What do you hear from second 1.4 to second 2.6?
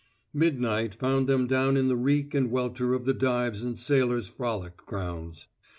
down in the reek and